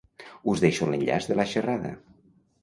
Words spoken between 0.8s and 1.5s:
l'enllaç de la